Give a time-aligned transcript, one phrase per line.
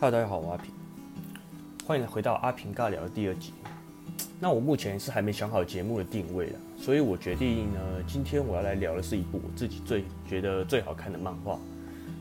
[0.00, 0.72] 哈喽大家好，我阿平，
[1.84, 3.52] 欢迎回到阿平尬聊的第二集。
[4.38, 11.58] 那我目前是还没想好节目的定位了，所以我决定呢，今天我要来聊的是一部我自己最觉得最好看的漫画。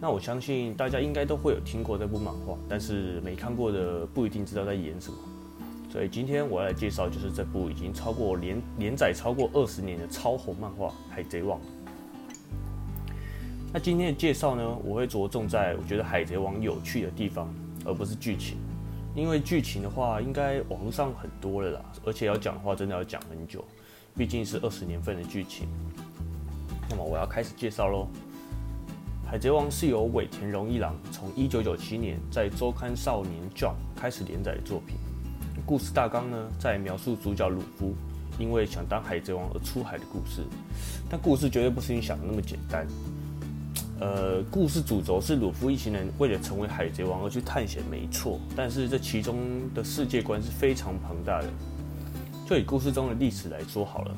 [0.00, 5.16] 那我相信大家应该都会有听过这部漫画，但是没看过的不一定知道在演什么。
[5.92, 11.60] 所以今天我要介绍就是这部已经超过连连载超过二十年的超红漫画《海贼王》。
[13.72, 17.48] 那今天的介绍呢，我会着重在我觉得《海贼王》有趣的地方，
[17.84, 18.56] 而不是剧情。
[19.14, 23.64] 因为剧情的话，应该网络上很多了啦，而且要讲的话，真的要讲很久，
[24.16, 25.66] 毕竟是二十年份的剧情。
[26.88, 28.06] 那么我要开始介绍喽，
[29.28, 34.96] 《海贼王》是由尾田荣一郎从一九九七年在周刊少年 Jump 开始连载的作品。
[35.66, 37.94] 故事大纲呢，在描述主角鲁夫
[38.38, 40.42] 因为想当海贼王而出海的故事，
[41.08, 42.86] 但故事绝对不是你想的那么简单。
[44.00, 48.40] 呃，故事主轴是鲁夫一行人为了成为海贼王而去探险，没错。
[48.56, 49.38] 但是这其中
[49.74, 51.48] 的世界观是非常庞大的。
[52.48, 54.16] 就以故事中的历史来说好了，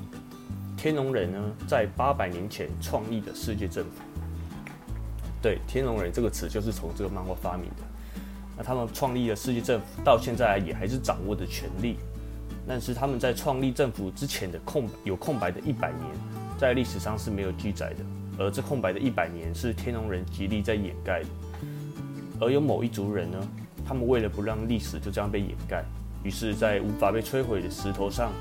[0.76, 3.90] 天龙人呢，在八百年前创立的世界政府。
[5.42, 7.82] 对，天龙人这个词就是从这个漫画发明的。
[8.56, 11.96] 那他们创立的世界政府到现在也还是掌握着权力，
[12.68, 16.06] 但是他们在创立政府之前的空有空白的一百年，
[16.56, 18.04] 在历史上是没有记载的。
[18.42, 21.28] 而这空白的一百年是天龙人极力在掩盖的，
[22.40, 23.38] 而有某一族人呢，
[23.86, 25.84] 他们为了不让历史就这样被掩盖，
[26.24, 28.32] 于是，在无法被摧毁的石头上，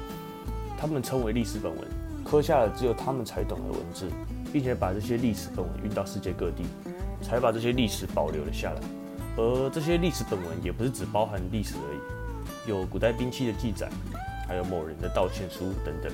[0.75, 1.87] 他们称为历史本文，
[2.25, 4.09] 刻下了只有他们才懂的文字，
[4.51, 6.63] 并且把这些历史本文运到世界各地，
[7.21, 8.81] 才把这些历史保留了下来。
[9.37, 13.87] 而这些历史本文也不是只包含历史而已，有古代兵器的记载，
[14.47, 16.11] 还有某人的道歉书等等。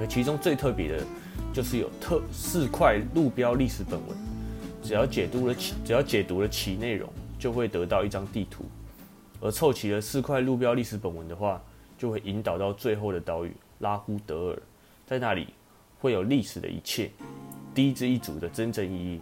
[0.00, 1.04] 而其中最特别的。
[1.52, 4.16] 就是有特四块路标历史本文，
[4.82, 7.06] 只要解读了其只要解读了其内容，
[7.38, 8.64] 就会得到一张地图。
[9.40, 11.60] 而凑齐了四块路标历史本文的话，
[11.98, 14.62] 就会引导到最后的岛屿拉呼德尔，
[15.06, 15.48] 在那里
[16.00, 17.10] 会有历史的一切，
[17.74, 19.20] 第一支一组的真正意义。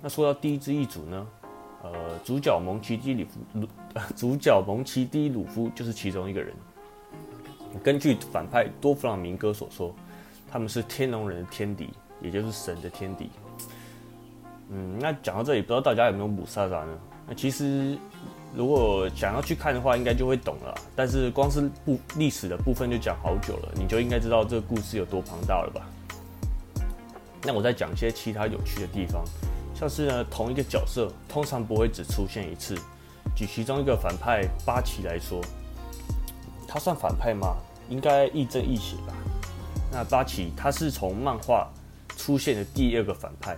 [0.00, 1.26] 那说到第一支一组呢，
[1.82, 1.92] 呃，
[2.24, 3.68] 主角蒙奇迪里夫鲁，
[4.16, 6.54] 主角蒙奇迪鲁夫就是其中一个人。
[7.82, 9.94] 根据反派多弗朗明哥所说。
[10.50, 11.90] 他们是天龙人的天敌，
[12.20, 13.30] 也就是神的天敌。
[14.70, 16.98] 嗯，那讲到这里，不知道大家有没有母萨萨呢？
[17.28, 17.98] 那其实
[18.54, 20.74] 如果想要去看的话，应该就会懂了。
[20.94, 25.86] 但是光是部历史的部分就讲好久了，你就应该知道这个故事有多庞大了吧？
[27.42, 29.24] 那我再讲一些其他有趣的地方，
[29.74, 32.76] 像是呢，同一个角色通常不会只出现一次。
[33.36, 35.40] 举其中一个反派八奇来说，
[36.66, 37.56] 他算反派吗？
[37.88, 39.14] 应该亦正亦邪吧。
[39.90, 41.70] 那八奇他是从漫画
[42.16, 43.56] 出现的第二个反派，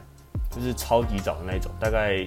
[0.51, 2.27] 就是超级早的那种，大概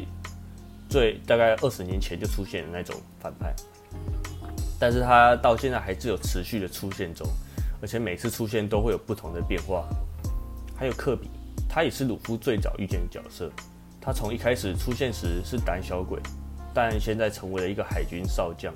[0.90, 3.54] 最大概二十年前就出现的那种反派，
[4.80, 7.28] 但是他到现在还是有持续的出现中，
[7.82, 9.86] 而且每次出现都会有不同的变化。
[10.76, 11.30] 还有科比，
[11.70, 13.52] 他也是鲁夫最早遇见的角色，
[14.02, 16.20] 他从一开始出现时是胆小鬼，
[16.74, 18.74] 但现在成为了一个海军少将，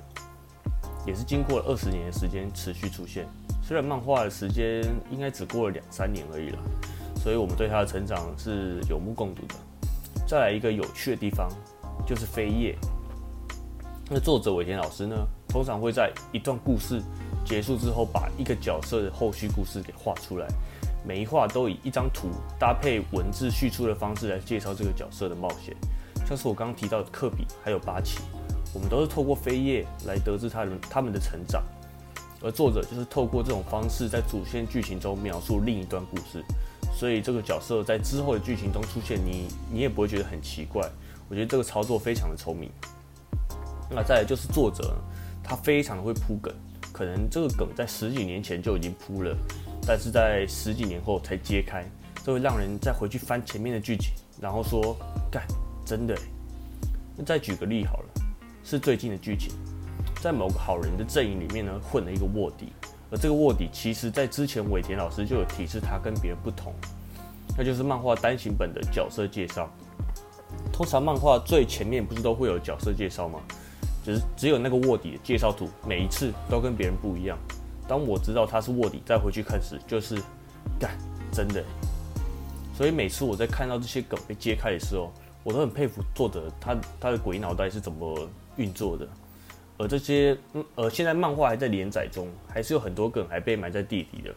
[1.06, 3.26] 也是经过了二十年的时间持续出现。
[3.62, 6.58] 虽然漫画的时间应该只过了两三年而已了，
[7.22, 9.54] 所以我们对他的成长是有目共睹的。
[10.26, 11.48] 再来一个有趣的地方，
[12.06, 12.76] 就是飞叶。
[14.08, 15.16] 那作者尾田老师呢，
[15.48, 17.02] 通常会在一段故事
[17.44, 20.46] 结束之后，把一个角色的后续故事给画出来，
[21.04, 25.74] 每一画都以一张图搭配文字叙述的方式来介绍这个角色的冒险。
[26.24, 28.20] 像是我刚刚提到的科比还有八奇，
[28.76, 31.64] 我们都是透过飞叶来得知他们他们的成长。
[32.42, 36.44] 而作者就是透过这种方式，在主线剧情中描述另一段故事，
[36.94, 40.86] 所以这个角色在之后的剧情中出现，你你也不会觉得很奇怪。
[41.30, 42.70] 我觉得这个操作非常的聪明。
[43.88, 44.94] 那再来就是作者，
[45.42, 46.54] 他非常的会铺梗，
[46.92, 49.34] 可能这个梗在十几年前就已经铺了，
[49.86, 51.82] 但是在十几年后才揭开，
[52.22, 54.94] 这会让人再回去翻前面的剧情，然后说，
[55.30, 55.42] 干，
[55.86, 56.14] 真的。
[57.16, 58.08] 那再举个例好了，
[58.68, 59.52] 是最近的剧情。
[60.20, 62.72] 在某个好人的阵营里面呢，混了一个卧底，
[63.12, 66.74] 而这个卧底其实在之前尾田老师就有提示他跟别人不同，
[67.56, 69.70] 那就是漫画单行本的角色介绍。
[70.72, 73.38] 通常漫画最前面不是都会有角色介绍吗？
[74.04, 77.38] 只是只有那个卧底的介绍图，每一次都跟别人不一样。
[77.86, 80.20] 当我知道他是卧底，再回去看时，就是
[80.80, 80.98] 干
[81.30, 81.62] 真的。
[82.76, 85.12] 所以每次我在看到这些梗被揭开的时候，
[85.44, 89.08] 我都很佩服作者他他的鬼脑袋是怎么运作的。
[89.78, 94.34] 而这些，嗯，而现在漫画还在连载中，还是有很多梗还被埋在地底的。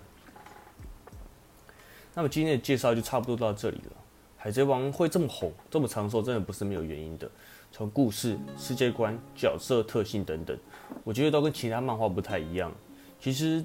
[2.13, 3.92] 那么今天的介绍就差不多到这里了。
[4.36, 7.30] 海贼王会这么红、这么长寿，真的不是没有原因的。
[7.71, 10.57] 从故事、世界观、角色特性等等，
[11.04, 12.71] 我觉得都跟其他漫画不太一样。
[13.19, 13.63] 其实，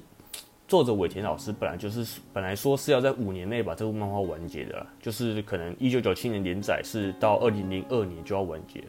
[0.67, 8.83] 作者尾田老师本来就是本来说是要在五年内把这部漫画完结的，就是可能一九九七年连载是到二零零二年就要完结，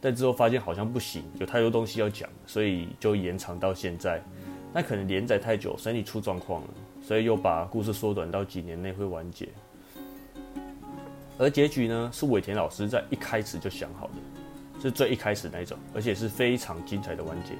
[0.00, 4.22] 但之后发现好像不行，有太多东西要讲，所以就延长到现在。
[4.72, 6.68] 那可能连载太久，身体出状况了，
[7.02, 9.48] 所以又把故事缩短到几年内会完结。
[11.38, 17.52] 而结局呢，是尾田老师在一开始就想好的，是最一开始那种，而且是非常精彩的完结。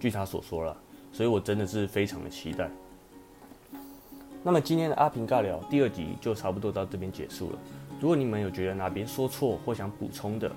[0.00, 0.76] 据他所说了，
[1.12, 2.70] 所以我真的是非常的期待。
[4.42, 7.58] 那么今天的阿平尬聊第二集就差不多到这边结束了。
[8.00, 10.50] 如果你们有觉得哪边说错或想补充的，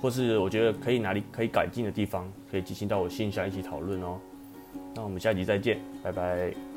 [0.00, 4.18] 或是我觉得可以哪里可以改进的地方，可以进行到我信箱一起讨论哦。
[4.94, 6.75] 那我们下集再见，拜拜。